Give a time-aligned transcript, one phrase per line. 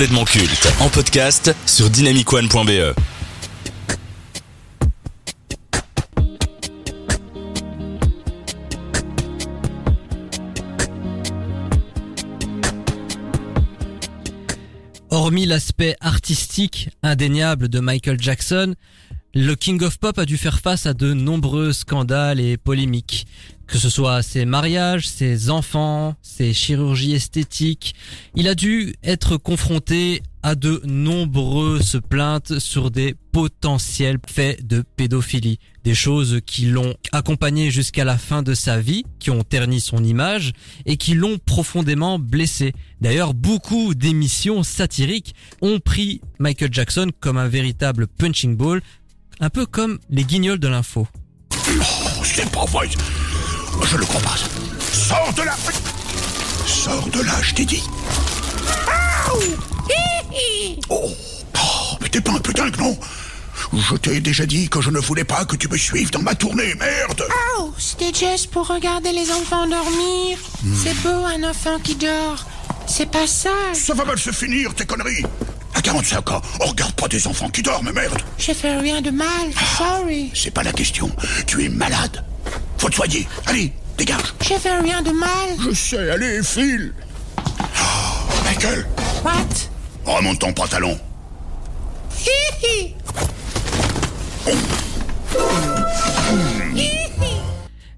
[0.00, 2.94] complètement culte en podcast sur dynamicone.be.
[15.10, 18.76] Hormis l'aspect artistique indéniable de Michael Jackson,
[19.34, 23.26] le King of Pop a dû faire face à de nombreux scandales et polémiques.
[23.66, 27.94] Que ce soit ses mariages, ses enfants, ses chirurgies esthétiques,
[28.34, 35.58] il a dû être confronté à de nombreuses plaintes sur des potentiels faits de pédophilie.
[35.84, 40.02] Des choses qui l'ont accompagné jusqu'à la fin de sa vie, qui ont terni son
[40.02, 40.52] image
[40.84, 42.72] et qui l'ont profondément blessé.
[43.00, 48.82] D'ailleurs, beaucoup d'émissions satiriques ont pris Michael Jackson comme un véritable punching ball,
[49.40, 51.06] un peu comme les guignols de l'info.
[51.52, 52.88] Oh, c'est pas vrai.
[53.82, 54.36] Je le crois pas.
[54.92, 55.56] Sors de là
[56.66, 57.82] Sors de là, je t'ai dit.
[59.32, 59.40] Oh,
[60.90, 61.10] oh
[62.00, 62.96] mais t'es pas un putain que non
[63.72, 66.34] Je t'ai déjà dit que je ne voulais pas que tu me suives dans ma
[66.34, 67.24] tournée, merde
[67.58, 70.38] Oh, c'était juste pour regarder les enfants dormir.
[70.82, 72.44] C'est beau un enfant qui dort.
[72.86, 73.50] C'est pas ça.
[73.72, 75.24] Ça va mal se finir, tes conneries
[75.90, 79.26] 45 ans, on regarde pas des enfants qui dorment, merde J'ai fait rien de mal.
[79.76, 80.30] Sorry.
[80.34, 81.10] C'est pas la question.
[81.48, 82.24] Tu es malade.
[82.78, 83.26] Faut te soigner.
[83.46, 84.32] Allez, dégage.
[84.40, 85.48] J'ai fait rien de mal.
[85.68, 86.94] Je sais, allez, file.
[87.36, 88.86] Oh, Michael,
[89.24, 89.32] What?
[90.06, 90.96] remonte ton pantalon.
[92.24, 92.94] Hihi.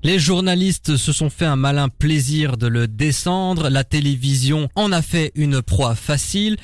[0.03, 5.03] Les journalistes se sont fait un malin plaisir de le descendre, la télévision en a
[5.03, 6.57] fait une proie facile,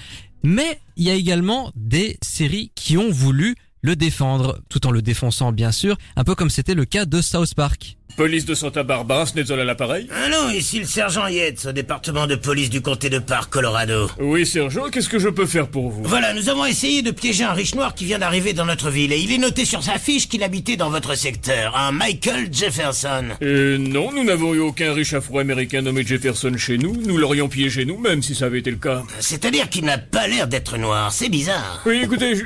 [0.42, 5.02] mais il y a également des séries qui ont voulu le défendre, tout en le
[5.02, 7.96] défonçant bien sûr, un peu comme c'était le cas de South Park.
[8.16, 10.08] Police de Santa Barbara, Snetzel à l'appareil?
[10.10, 14.10] Ah non, ici le sergent Yates, au département de police du comté de Park, Colorado.
[14.18, 16.02] Oui, sergent, qu'est-ce que je peux faire pour vous?
[16.02, 19.12] Voilà, nous avons essayé de piéger un riche noir qui vient d'arriver dans notre ville
[19.12, 23.26] et il est noté sur sa fiche qu'il habitait dans votre secteur, un Michael Jefferson.
[23.42, 26.96] Euh, non, nous n'avons eu aucun riche afro-américain nommé Jefferson chez nous.
[27.00, 29.04] Nous l'aurions piégé nous-mêmes si ça avait été le cas.
[29.20, 31.82] C'est-à-dire qu'il n'a pas l'air d'être noir, c'est bizarre.
[31.86, 32.44] Oui, écoutez, je-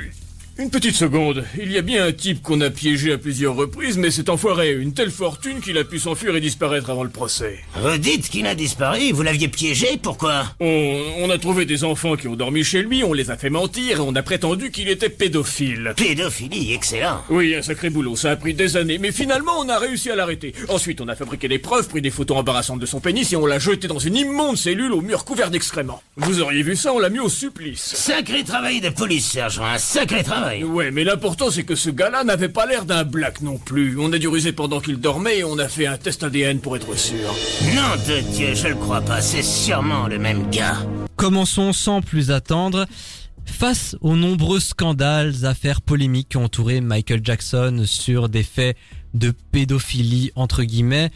[0.59, 1.43] une petite seconde.
[1.59, 4.69] Il y a bien un type qu'on a piégé à plusieurs reprises, mais cet enfoiré
[4.69, 7.59] a une telle fortune qu'il a pu s'enfuir et disparaître avant le procès.
[7.75, 10.45] Vous dites qu'il a disparu, vous l'aviez piégé, pourquoi?
[10.59, 13.49] On, on a trouvé des enfants qui ont dormi chez lui, on les a fait
[13.49, 15.93] mentir et on a prétendu qu'il était pédophile.
[15.97, 17.23] Pédophilie, excellent.
[17.29, 20.15] Oui, un sacré boulot, ça a pris des années, mais finalement on a réussi à
[20.15, 20.53] l'arrêter.
[20.69, 23.47] Ensuite on a fabriqué des preuves, pris des photos embarrassantes de son pénis et on
[23.47, 26.03] l'a jeté dans une immonde cellule au mur couvert d'excréments.
[26.15, 27.81] Vous auriez vu ça, on l'a mis au supplice.
[27.95, 30.42] Sacré travail de police, sergent, un sacré travail.
[30.65, 33.97] Ouais, mais l'important c'est que ce gars-là n'avait pas l'air d'un black non plus.
[33.99, 36.75] On a dû ruser pendant qu'il dormait et on a fait un test ADN pour
[36.75, 37.33] être sûr.
[37.75, 40.77] Non de Dieu, je le crois pas, c'est sûrement le même gars.
[41.15, 42.85] Commençons sans plus attendre.
[43.45, 48.77] Face aux nombreux scandales, affaires polémiques qui ont entouré Michael Jackson sur des faits
[49.13, 51.11] de pédophilie entre guillemets,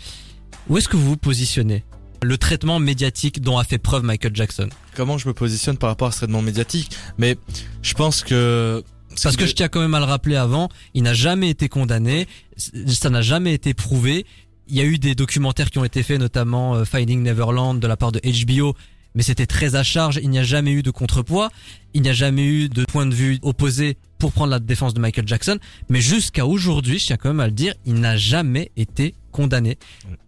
[0.70, 1.84] où est-ce que vous vous positionnez?
[2.24, 4.70] Le traitement médiatique dont a fait preuve Michael Jackson.
[4.96, 6.92] Comment je me positionne par rapport à ce traitement médiatique?
[7.18, 7.38] Mais
[7.82, 8.84] je pense que...
[9.24, 12.28] Parce que je tiens quand même à le rappeler avant, il n'a jamais été condamné,
[12.58, 14.26] ça n'a jamais été prouvé.
[14.68, 17.88] Il y a eu des documentaires qui ont été faits, notamment euh, Finding Neverland de
[17.88, 18.76] la part de HBO,
[19.16, 21.50] mais c'était très à charge, il n'y a jamais eu de contrepoids,
[21.94, 25.00] il n'y a jamais eu de point de vue opposé pour prendre la défense de
[25.00, 25.58] Michael Jackson,
[25.90, 29.78] mais jusqu'à aujourd'hui, je tiens quand même à le dire, il n'a jamais été condamné.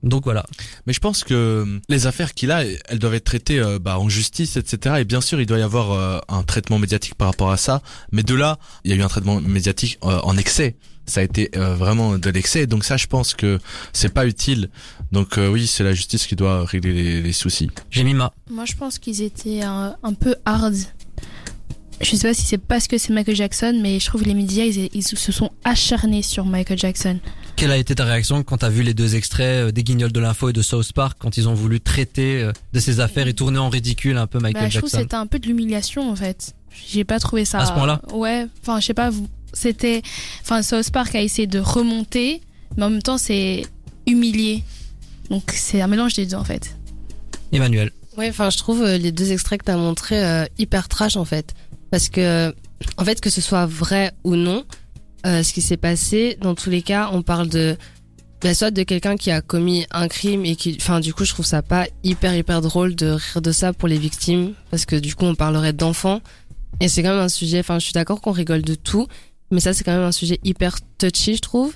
[0.03, 0.45] Donc voilà.
[0.85, 3.97] Mais je pense que euh, les affaires qu'il a, elles doivent être traitées euh, bah,
[3.99, 4.97] en justice, etc.
[4.99, 7.81] Et bien sûr, il doit y avoir euh, un traitement médiatique par rapport à ça.
[8.11, 10.75] Mais de là, il y a eu un traitement médiatique euh, en excès.
[11.07, 12.67] Ça a été euh, vraiment de l'excès.
[12.67, 13.57] Donc ça, je pense que
[13.93, 14.69] c'est pas utile.
[15.11, 17.71] Donc euh, oui, c'est la justice qui doit régler les, les soucis.
[17.89, 18.31] J'ai mis ma.
[18.51, 20.75] Moi, je pense qu'ils étaient un, un peu hard.
[22.01, 24.33] Je sais pas si c'est parce que c'est Michael Jackson, mais je trouve que les
[24.33, 27.19] médias, ils, ils se sont acharnés sur Michael Jackson.
[27.57, 30.19] Quelle a été ta réaction quand t'as vu les deux extraits euh, des Guignols de
[30.21, 33.33] l'info et de South Park quand ils ont voulu traiter euh, de ces affaires et
[33.33, 35.03] tourner en ridicule un peu Michael Bah, je trouve que Jackson?
[35.03, 36.53] c'était un peu de l'humiliation, en fait.
[36.89, 37.59] J'ai pas trouvé ça.
[37.59, 38.01] À ce point-là?
[38.13, 38.47] Ouais.
[38.61, 40.01] Enfin, je sais pas, vous- c'était.
[40.41, 42.39] Enfin, South Park a essayé de remonter,
[42.77, 43.65] mais en même temps, c'est
[44.07, 44.63] humilié.
[45.29, 46.77] Donc, c'est un mélange des deux, en fait.
[47.51, 47.91] Emmanuel.
[48.17, 51.23] Ouais, enfin, je trouve euh, les deux extraits que t'as montrés euh, hyper trash en
[51.25, 51.53] fait,
[51.91, 52.53] parce que
[52.97, 54.65] en fait que ce soit vrai ou non,
[55.25, 57.75] euh, ce qui s'est passé, dans tous les cas, on parle de
[58.41, 61.33] bah, soit de quelqu'un qui a commis un crime et qui, enfin, du coup, je
[61.33, 64.95] trouve ça pas hyper hyper drôle de rire de ça pour les victimes, parce que
[64.95, 66.21] du coup, on parlerait d'enfants
[66.79, 67.59] et c'est quand même un sujet.
[67.59, 69.07] Enfin, je suis d'accord qu'on rigole de tout,
[69.51, 71.73] mais ça, c'est quand même un sujet hyper touchy, je trouve.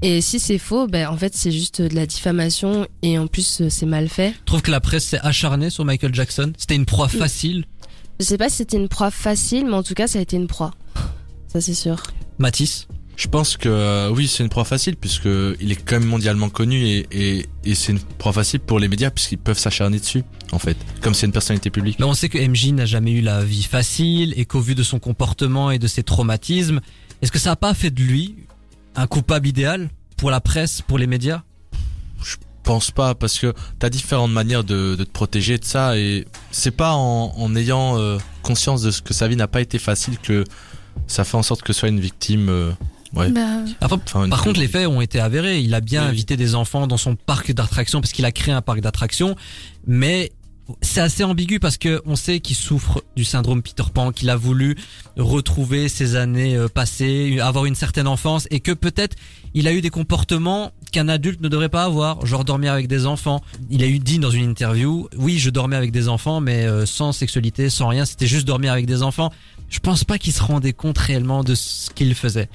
[0.00, 3.68] Et si c'est faux, ben en fait, c'est juste de la diffamation et en plus,
[3.68, 4.32] c'est mal fait.
[4.40, 6.52] Je trouve que la presse s'est acharnée sur Michael Jackson.
[6.56, 7.64] C'était une proie facile.
[8.20, 10.36] Je sais pas si c'était une proie facile, mais en tout cas, ça a été
[10.36, 10.72] une proie.
[11.46, 12.02] Ça, c'est sûr.
[12.38, 12.86] Matisse
[13.16, 16.48] Je pense que euh, oui, c'est une proie facile puisque il est quand même mondialement
[16.50, 20.22] connu et, et, et c'est une proie facile pour les médias puisqu'ils peuvent s'acharner dessus
[20.52, 21.98] en fait, comme c'est une personnalité publique.
[21.98, 24.82] Mais on sait que MJ n'a jamais eu la vie facile et qu'au vu de
[24.82, 26.80] son comportement et de ses traumatismes,
[27.22, 28.36] est-ce que ça n'a pas fait de lui
[28.94, 31.42] un coupable idéal pour la presse, pour les médias?
[32.22, 32.36] Je
[32.68, 36.70] pense pas parce que t'as différentes manières de, de te protéger de ça et c'est
[36.70, 40.18] pas en, en ayant euh, conscience de ce que sa vie n'a pas été facile
[40.18, 40.44] que
[41.06, 42.50] ça fait en sorte que ce soit une victime.
[42.50, 42.70] euh,
[43.14, 43.30] ouais.
[43.30, 43.40] Bah,
[43.80, 45.60] Enfin, Par contre, les faits ont été avérés.
[45.60, 48.52] Il a bien Oui, invité des enfants dans son parc d'attractions parce qu'il a créé
[48.52, 49.34] un parc d'attractions.
[49.86, 50.30] Mais
[50.82, 54.36] c'est assez ambigu parce que on sait qu'il souffre du syndrome Peter Pan, qu'il a
[54.36, 54.76] voulu
[55.16, 59.16] retrouver ses années euh, passées, avoir une certaine enfance et que peut-être
[59.54, 63.06] il a eu des comportements qu'un adulte ne devrait pas avoir, genre dormir avec des
[63.06, 63.42] enfants.
[63.70, 66.86] Il a eu dit dans une interview, oui, je dormais avec des enfants, mais euh,
[66.86, 69.32] sans sexualité, sans rien, c'était juste dormir avec des enfants.
[69.68, 72.48] Je pense pas qu'il se rendait compte réellement de ce qu'il faisait.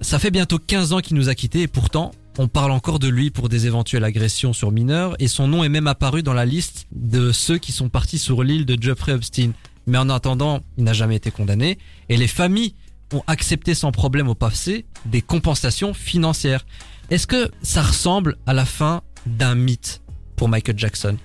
[0.00, 3.08] Ça fait bientôt 15 ans qu'il nous a quittés et pourtant, on parle encore de
[3.08, 6.44] lui pour des éventuelles agressions sur mineurs et son nom est même apparu dans la
[6.44, 9.52] liste de ceux qui sont partis sur l'île de Jeffrey Epstein.
[9.86, 11.78] Mais en attendant, il n'a jamais été condamné
[12.08, 12.74] et les familles
[13.12, 16.66] ont accepté sans problème au passé des compensations financières.
[17.10, 20.02] Est-ce que ça ressemble à la fin d'un mythe
[20.36, 21.16] pour Michael Jackson?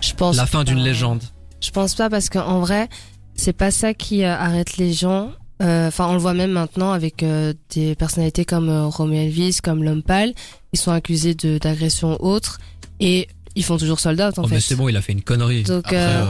[0.00, 0.36] Je pense.
[0.36, 1.22] La fin d'une légende
[1.60, 2.88] Je pense pas parce qu'en vrai,
[3.34, 5.32] c'est pas ça qui euh, arrête les gens.
[5.62, 9.84] Euh, Enfin, on le voit même maintenant avec euh, des personnalités comme Romeo Elvis, comme
[9.84, 10.34] l'homme pâle.
[10.72, 12.58] Ils sont accusés d'agressions autres
[13.00, 14.54] et ils font toujours sold out en Oh fait.
[14.56, 15.62] mais c'est bon, il a fait une connerie.
[15.64, 16.24] Donc, Après, euh,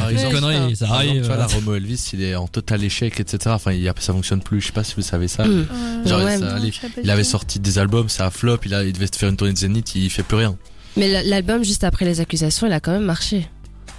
[0.00, 1.20] euh, Une connerie, ça exemple, arrive.
[1.22, 3.38] tu vois, la Romo Elvis, il est en total échec, etc.
[3.48, 4.60] Enfin, il ça fonctionne plus.
[4.60, 5.44] Je sais pas si vous savez ça.
[5.44, 5.64] euh,
[6.06, 6.56] Genre, Ouais, ça
[7.02, 8.58] Il avait sorti des albums, ça a flop.
[8.64, 10.56] Il, a, il devait faire une tournée de Zénith, il fait plus rien.
[10.96, 13.48] Mais l'album juste après les accusations, il a quand même marché.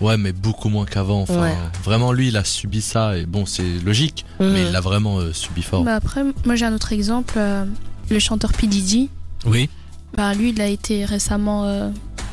[0.02, 1.22] Ouais, mais beaucoup moins qu'avant.
[1.22, 1.56] Enfin, Ouais.
[1.84, 4.50] vraiment, lui, il a subi ça et bon, c'est logique, Mhm.
[4.52, 5.84] mais il l'a vraiment euh, subi fort.
[5.84, 7.36] Bah après, moi j'ai un autre exemple.
[7.38, 7.66] euh,
[8.10, 8.66] le chanteur P.
[8.68, 9.10] Diddy.
[9.46, 9.70] Oui.
[10.16, 11.90] Bah, lui, il a été récemment euh,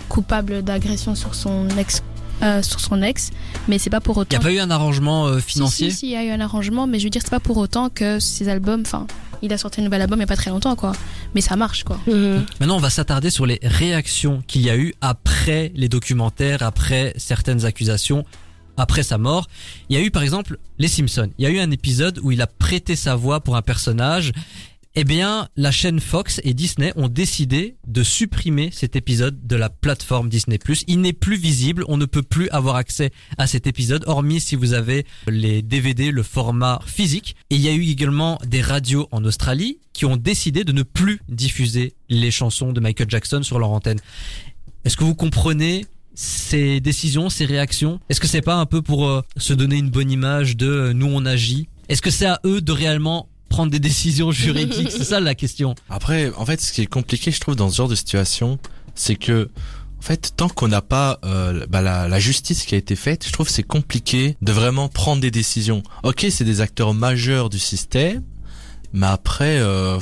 [0.08, 2.02] coupable d'agression sur son ex,
[2.42, 3.30] euh, sur son ex,
[3.68, 4.36] mais c'est pas pour Il autant.
[4.38, 6.30] n'y a pas eu un arrangement euh, Si, financier si, si, il y a eu
[6.30, 9.06] un arrangement, mais je veux dire, c'est pas pour autant que ses albums, enfin,
[9.42, 10.92] il a sorti un nouvel album il y a pas très longtemps, quoi.
[11.34, 12.00] Mais ça marche, quoi.
[12.08, 12.44] Mhm.
[12.58, 17.12] Maintenant, on va s'attarder sur les réactions qu'il y a eu après les documentaires, après
[17.16, 18.24] certaines accusations,
[18.76, 19.46] après sa mort.
[19.88, 21.30] Il y a eu, par exemple, Les Simpsons.
[21.38, 24.32] Il y a eu un épisode où il a prêté sa voix pour un personnage.
[25.00, 29.68] Eh bien, la chaîne Fox et Disney ont décidé de supprimer cet épisode de la
[29.70, 30.58] plateforme Disney+.
[30.88, 34.56] Il n'est plus visible, on ne peut plus avoir accès à cet épisode, hormis si
[34.56, 37.36] vous avez les DVD, le format physique.
[37.50, 40.82] Et il y a eu également des radios en Australie qui ont décidé de ne
[40.82, 44.00] plus diffuser les chansons de Michael Jackson sur leur antenne.
[44.84, 45.86] Est-ce que vous comprenez
[46.16, 48.00] ces décisions, ces réactions?
[48.08, 50.92] Est-ce que c'est pas un peu pour euh, se donner une bonne image de euh,
[50.92, 51.68] nous on agit?
[51.88, 55.74] Est-ce que c'est à eux de réellement prendre des décisions juridiques C'est ça la question.
[55.90, 58.60] Après, en fait, ce qui est compliqué, je trouve, dans ce genre de situation,
[58.94, 59.50] c'est que,
[59.98, 63.32] en fait, tant qu'on n'a pas euh, bah, la, justice qui a été faite, je
[63.32, 65.82] trouve c'est compliqué de vraiment prendre des décisions.
[66.04, 68.22] Ok, c'est des acteurs majeurs du système,
[68.92, 69.98] mais après, euh,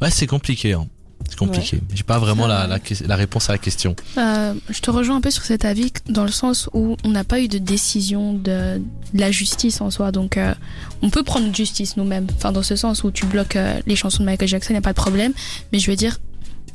[0.00, 0.74] ouais, c'est compliqué.
[0.74, 0.86] Hein.
[1.28, 1.80] C'est compliqué.
[1.94, 3.96] J'ai pas vraiment la, la réponse à la question.
[4.18, 7.24] Euh, je te rejoins un peu sur cet avis dans le sens où on n'a
[7.24, 10.12] pas eu de décision de, de la justice en soi.
[10.12, 10.54] Donc, euh,
[11.02, 12.26] on peut prendre justice nous-mêmes.
[12.36, 14.78] Enfin, dans ce sens où tu bloques euh, les chansons de Michael Jackson, il n'y
[14.78, 15.32] a pas de problème.
[15.72, 16.18] Mais je veux dire,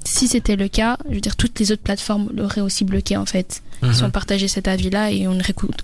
[0.04, 3.26] si c'était le cas, je veux dire, toutes les autres plateformes l'auraient aussi bloqué en
[3.26, 3.62] fait.
[3.94, 5.38] Si on partageait cet avis-là et on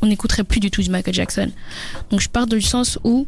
[0.05, 1.49] n'écouterait plus du tout du Michael Jackson.
[2.09, 3.25] Donc, je pars du sens où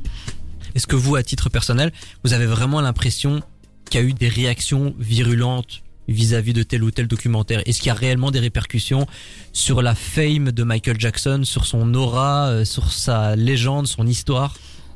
[0.75, 1.93] Est-ce que vous, à titre personnel,
[2.25, 3.41] vous avez vraiment l'impression
[3.89, 7.61] qu'il y a eu des réactions virulentes vis-à-vis de tel ou tel documentaire?
[7.65, 9.05] Est-ce qu'il y a réellement des répercussions
[9.53, 14.55] sur la fame de Michael Jackson, sur son aura, euh, sur sa légende, son histoire?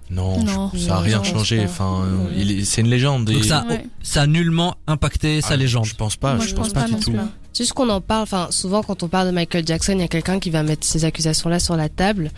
[0.10, 0.72] Non, Non.
[0.74, 1.64] je- ça a rien Non, changé.
[1.64, 2.06] Enfin,
[2.66, 3.26] c'est une légende.
[3.26, 3.86] Donc ça, Ouais.
[4.04, 5.86] ça a nullement impacté sa Ah, légende.
[5.86, 6.36] Je pense pas.
[6.36, 7.14] Moi, je, pense, pas, du tout.
[7.54, 10.04] C'est juste qu'on en parle, enfin, souvent quand on parle de Michael Jackson, il y
[10.04, 12.30] a quelqu'un qui va mettre ces accusations-là sur la table.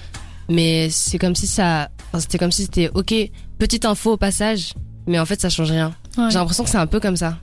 [0.50, 3.14] Mais c'est comme si ça, enfin, c'était comme si c'était, ok,
[3.58, 4.74] petite info au passage,
[5.08, 5.96] mais en fait ça change rien.
[6.18, 7.40] Ouais, J'ai l'impression que c'est un peu comme ça.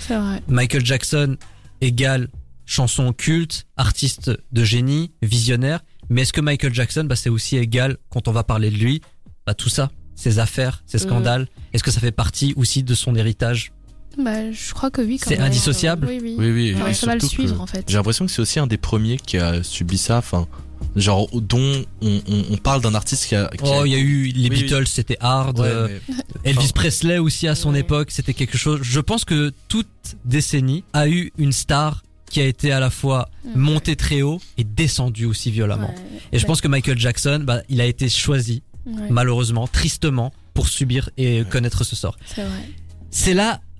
[0.00, 0.42] c'est vrai.
[0.48, 1.36] Michael Jackson
[1.80, 2.28] égale
[2.64, 5.80] chanson culte, artiste de génie, visionnaire.
[6.08, 9.02] Mais est-ce que Michael Jackson, bah, c'est aussi égal quand on va parler de lui,
[9.46, 13.14] bah, tout ça, ses affaires, ses scandales, est-ce que ça fait partie aussi de son
[13.14, 13.72] héritage?
[14.18, 15.20] Bah, je crois que oui.
[15.22, 16.06] C'est indissociable?
[16.08, 16.74] Oui, oui.
[16.82, 17.84] Oui, ça va le suivre que- en fait.
[17.86, 20.18] J'ai l'impression que c'est aussi un des premiers qui a subi ça.
[20.18, 20.46] Enfin,
[20.94, 23.48] genre dont on, on, on parle d'un artiste qui a.
[23.48, 24.62] qui Oh, il y a eu les Oui, oui.
[24.62, 25.58] Beatles, c'était hard.
[25.58, 26.14] Ouais, euh, mais-
[26.44, 27.80] Elvis Enfin- Presley aussi à son Ouais.
[27.80, 28.80] époque, c'était quelque chose.
[28.82, 29.88] Je pense que toute
[30.24, 33.58] décennie a eu une star qui a été à la fois Mm.
[33.60, 35.88] monté très haut et descendu aussi violemment.
[35.90, 36.20] Ouais.
[36.32, 40.68] Et je pense que Michael Jackson, bah, il a été choisi, Ouais, malheureusement, tristement, pour
[40.68, 42.16] subir et connaître ce sort.
[42.26, 42.68] c'est vrai.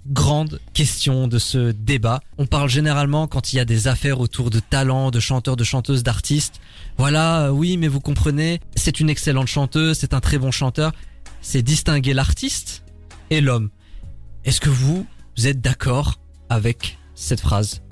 [0.08, 2.20] Grande question de ce débat.
[2.38, 5.64] On parle généralement quand il y a des affaires autour de talents, de chanteurs, de
[5.64, 6.60] chanteuses, d'artistes.
[6.96, 10.92] Voilà, euh, oui, mais vous comprenez, c'est une excellente chanteuse, c'est un très bon chanteur.
[11.40, 12.84] C'est distinguer l'artiste
[13.30, 13.70] et l'homme.
[14.44, 17.82] Est-ce que vous, vous êtes d'accord avec cette phrase?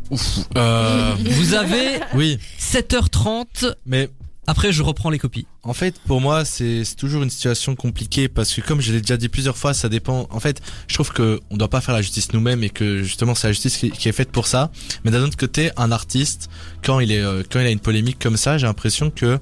[0.56, 4.08] Euh, Vous avez oui, 7h30, mais
[4.46, 5.46] après je reprends les copies.
[5.62, 9.00] En fait, pour moi, c'est c'est toujours une situation compliquée parce que comme je l'ai
[9.00, 10.26] déjà dit plusieurs fois, ça dépend.
[10.30, 13.34] En fait, je trouve que on doit pas faire la justice nous-mêmes et que justement
[13.34, 14.70] c'est la justice qui, qui est faite pour ça.
[15.04, 16.50] Mais d'un autre côté, un artiste,
[16.84, 19.38] quand il est euh, quand il a une polémique comme ça, j'ai l'impression que,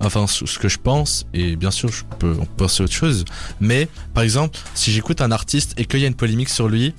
[0.00, 3.24] enfin, ce que je pense et bien sûr, je peux on peut penser autre chose.
[3.60, 6.94] Mais par exemple, si j'écoute un artiste et qu'il y a une polémique sur lui.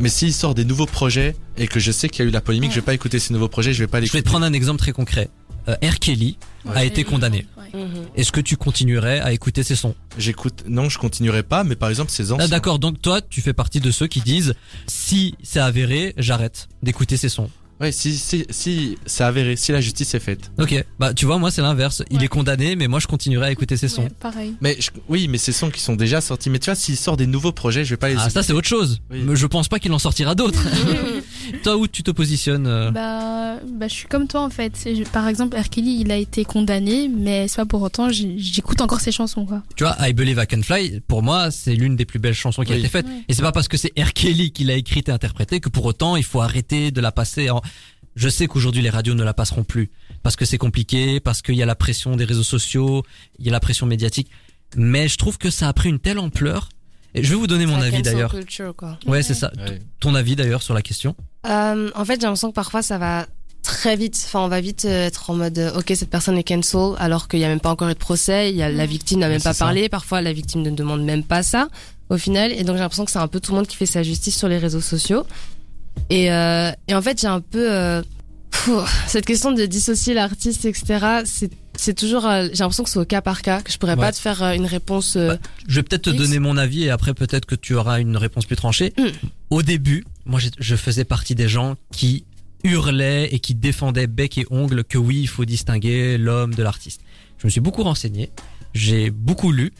[0.00, 2.40] Mais s'il sort des nouveaux projets et que je sais qu'il y a eu la
[2.40, 4.44] polémique, je vais pas écouter ces nouveaux projets, je vais pas Je vais te prendre
[4.44, 5.30] un exemple très concret.
[5.68, 5.98] Euh, R.
[5.98, 6.36] Kelly
[6.74, 7.46] a été condamné.
[7.56, 7.80] Ouais.
[7.80, 8.06] Mhm.
[8.16, 9.94] Est-ce que tu continuerais à écouter ses sons?
[10.18, 12.44] J'écoute, non, je continuerai pas, mais par exemple, ces anciens.
[12.44, 14.54] Ah, D'accord, donc toi, tu fais partie de ceux qui disent
[14.86, 17.50] si c'est avéré, j'arrête d'écouter ces sons.
[17.80, 20.50] Ouais, si, si, si, c'est avéré, si la justice est faite.
[20.58, 22.02] Ok, bah tu vois, moi c'est l'inverse.
[22.10, 22.24] Il Ouais.
[22.24, 24.02] est condamné, mais moi je continuerai à écouter ses sons.
[24.02, 24.54] Ouais, pareil.
[24.60, 26.50] Mais je- oui, mais ces sons qui sont déjà sortis.
[26.50, 28.16] Mais tu vois, s'il sort des nouveaux projets, je vais pas les.
[28.18, 29.00] Ah, ça c'est autre chose.
[29.12, 29.22] Oui.
[29.24, 30.60] Mais je pense pas qu'il en sortira d'autres.
[31.62, 34.72] toi, où tu te positionnes euh Bah, bah, je suis comme toi en fait.
[34.84, 35.68] Je- Par exemple, R.
[35.68, 39.62] Kelly, il a été condamné, mais c'est pas pour autant, j'écoute encore ses chansons quoi.
[39.76, 42.62] Tu vois, I Believe I Can Fly, pour moi, c'est l'une des plus belles chansons
[42.62, 42.80] qui a Oui.
[42.80, 43.06] été faite.
[43.06, 43.22] Ouais.
[43.28, 44.12] Et c'est pas parce que c'est R.
[44.12, 47.50] Kelly qui l'a écrite et interprétée que pour autant il faut arrêter de la passer
[47.50, 47.60] en...
[48.16, 49.90] Je sais qu'aujourd'hui les radios ne la passeront plus.
[50.24, 53.04] Parce que c'est compliqué, parce qu'il y a la pression des réseaux sociaux,
[53.38, 54.28] il y a la pression médiatique.
[54.76, 56.68] Mais je trouve que ça a pris une telle ampleur.
[57.14, 58.30] Et je vais vous donner mon avis d'ailleurs.
[58.30, 58.98] culture, quoi.
[59.06, 59.50] Ouais, c'est ça.
[59.56, 59.78] Ouais.
[60.00, 61.14] Ton avis d'ailleurs sur la question.
[61.46, 63.26] Euh, en fait, j'ai l'impression que parfois ça va
[63.62, 64.20] très vite.
[64.26, 67.26] Enfin, on va vite euh, être en mode euh, ok, cette personne est cancel, alors
[67.28, 68.50] qu'il y a même pas encore eu de procès.
[68.50, 69.64] Il y a la victime n'a Ouais, même pas ça.
[69.64, 69.88] parlé.
[69.88, 71.68] Parfois, la victime ne demande même pas ça
[72.10, 72.52] au final.
[72.52, 74.36] Et donc, j'ai l'impression que c'est un peu tout le monde qui fait sa justice
[74.36, 75.24] sur les réseaux sociaux.
[76.10, 78.02] Et, euh, et en fait, j'ai un peu euh,
[79.06, 81.22] cette question de dissocier l'artiste, etc.
[81.24, 82.26] C'est c'est toujours.
[82.26, 84.00] euh, j'ai l'impression que c'est au cas par cas que je pourrais Ouais.
[84.00, 85.16] pas te faire euh, une réponse.
[85.16, 88.00] euh, Bah, Je vais peut-être te donner mon avis et après peut-être que tu auras
[88.00, 88.92] une réponse plus tranchée.
[88.98, 89.02] Mm.
[89.50, 92.24] Au début, moi je faisais partie des gens qui
[92.64, 97.00] hurlaient et qui défendaient bec et ongle que oui, il faut distinguer l'homme de l'artiste.
[97.38, 98.30] Je me suis beaucoup renseigné,
[98.74, 99.72] j'ai beaucoup lu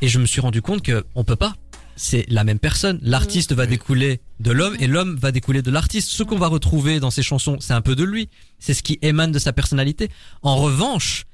[0.00, 1.54] et je me suis rendu compte que on peut pas.
[1.96, 2.98] C'est la même personne.
[3.02, 6.08] L'artiste va découler de l'homme et l'homme va découler de l'artiste.
[6.10, 8.28] Ce qu'on va retrouver dans ses chansons, c'est un peu de lui.
[8.58, 10.08] C'est ce qui émane de sa personnalité.
[10.42, 11.24] En revanche,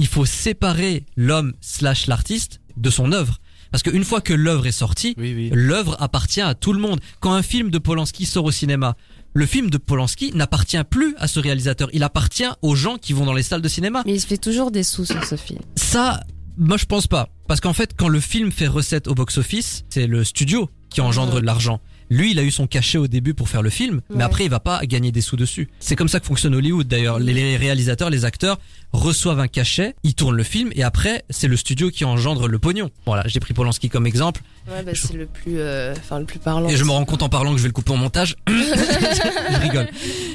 [0.00, 3.36] il faut séparer l'homme slash l'artiste de son œuvre.
[3.70, 5.50] Parce qu'une fois que l'œuvre est sortie, Oui, oui.
[5.52, 7.00] l'œuvre appartient à tout le monde.
[7.20, 8.96] Quand un film de Polanski sort au cinéma,
[9.34, 11.88] le film de Polanski n'appartient plus à ce réalisateur.
[11.92, 14.02] Il appartient aux gens qui vont dans les salles de cinéma.
[14.06, 15.60] Mais il se fait toujours des sous sur ce film.
[15.76, 16.20] Ça,
[16.56, 17.28] moi je pense pas.
[17.46, 21.34] Parce qu'en fait, quand le film fait recette au box-office, c'est le studio qui engendre
[21.34, 21.80] de l'argent.
[22.10, 24.50] Lui, il a eu son cachet au début pour faire le film, mais après, il
[24.50, 25.68] va pas gagner des sous dessus.
[25.78, 27.18] C'est comme ça que fonctionne Hollywood d'ailleurs.
[27.20, 28.58] Les- réalisateurs, les acteurs
[28.92, 32.58] reçoivent un cachet, ils tournent le film, et après, c'est le studio qui engendre le
[32.58, 32.90] pognon.
[33.06, 36.26] Voilà, j'ai pris Polanski comme exemple, Ouais, bah, Je- c'est le plus, euh, enfin le
[36.26, 36.68] plus parlant.
[36.68, 38.36] et je me rends compte en parlant que je vais le couper en montage.
[38.48, 39.88] je rigole.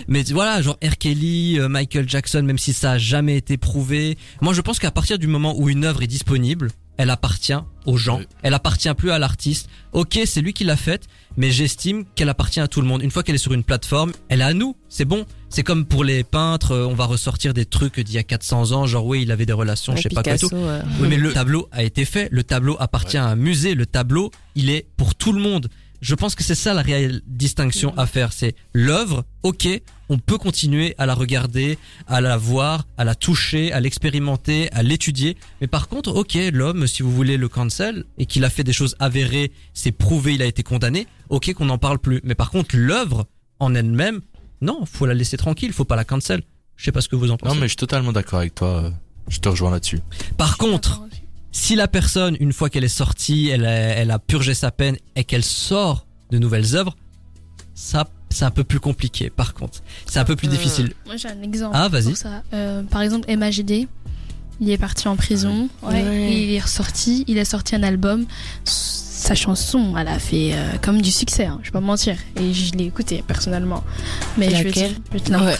[0.07, 0.97] Mais voilà, genre R.
[0.97, 4.17] Kelly, euh, Michael Jackson, même si ça a jamais été prouvé.
[4.41, 7.53] Moi, je pense qu'à partir du moment où une œuvre est disponible, elle appartient
[7.85, 8.21] aux gens.
[8.41, 9.67] Elle appartient plus à l'artiste.
[9.93, 13.01] Ok, c'est lui qui l'a faite, mais j'estime qu'elle appartient à tout le monde.
[13.01, 14.75] Une fois qu'elle est sur une plateforme, elle est à nous.
[14.89, 15.25] C'est bon.
[15.49, 18.71] C'est comme pour les peintres, euh, on va ressortir des trucs d'il y a 400
[18.73, 20.49] ans, genre oui, il avait des relations, Ouais, je sais pas quoi et tout.
[20.53, 22.27] Euh, Oui, mais le tableau a été fait.
[22.31, 23.73] Le tableau appartient à un musée.
[23.75, 25.69] Le tableau, il est pour tout le monde.
[26.05, 28.31] Je pense que c'est ça la réelle distinction à faire.
[28.31, 29.25] C'est l'œuvre.
[29.41, 29.67] Ok,
[30.07, 34.83] on peut continuer à la regarder, à la voir, à la toucher, à l'expérimenter, à
[34.83, 35.35] l'étudier.
[35.61, 38.71] Mais par contre, ok, l'homme, si vous voulez le cancel et qu'il a fait des
[38.71, 41.07] choses avérées, c'est prouvé, il a été condamné.
[41.29, 42.21] Ok, qu'on n'en parle plus.
[42.23, 43.25] Mais par contre, l'œuvre
[43.59, 44.21] en elle-même,
[44.61, 45.73] non, faut la laisser tranquille.
[45.73, 46.43] Faut pas la cancel.
[46.75, 47.51] Je sais pas ce que vous en pensez.
[47.51, 48.93] Non, mais je suis totalement d'accord avec toi.
[49.27, 50.01] Je te rejoins là-dessus.
[50.37, 51.01] Par contre,
[51.57, 54.97] si la personne, une fois qu'elle est sortie, elle a, elle a purgé sa peine
[55.15, 56.97] et qu'elle sort de nouvelles œuvres,
[57.73, 59.29] ça, c'est un peu plus compliqué.
[59.29, 60.91] Par contre, c'est un peu plus Euh, difficile.
[61.05, 61.71] Moi j'ai un exemple.
[61.73, 62.09] Ah, vas-y.
[62.09, 62.43] pour ça.
[62.53, 63.87] Euh, par exemple, MAGD,
[64.59, 66.31] il est parti en prison, ouais, Ouais.
[66.33, 68.25] et il est ressorti, il a sorti un album.
[69.25, 72.15] Sa chanson, elle a fait euh, comme du succès, hein, je vais pas mentir.
[72.39, 73.83] Et je l'ai écouté personnellement.
[74.37, 75.55] Mais je veux dire- je Ouais.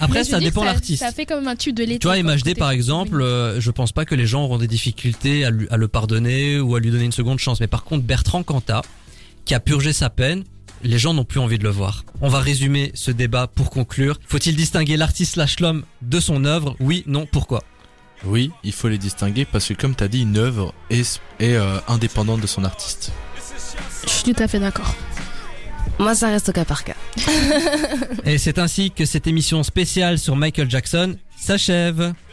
[0.00, 1.02] Après, ça dépend de l'artiste.
[1.02, 1.98] Ça fait comme un tube de l'été.
[2.00, 5.44] Tu vois, MHD par exemple, euh, je pense pas que les gens auront des difficultés
[5.44, 7.60] à, lui- à le pardonner ou à lui donner une seconde chance.
[7.60, 8.82] Mais par contre, Bertrand Cantat,
[9.44, 10.44] qui a purgé sa peine,
[10.84, 12.04] les gens n'ont plus envie de le voir.
[12.20, 14.18] On va résumer ce débat pour conclure.
[14.26, 16.76] Faut-il distinguer l'artiste slash l'homme de son œuvre?
[16.80, 17.62] Oui, non, pourquoi?
[18.24, 21.78] Oui, il faut les distinguer parce que comme t'as dit, une œuvre est, est euh,
[21.88, 23.12] indépendante de son artiste.
[24.04, 24.94] Je suis tout à fait d'accord.
[25.98, 26.96] Moi, ça reste au cas par cas.
[28.24, 32.12] Et c'est ainsi que cette émission spéciale sur Michael Jackson s'achève.